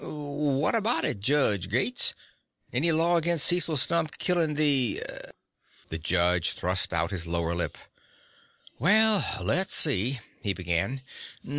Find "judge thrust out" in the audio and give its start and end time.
5.99-7.11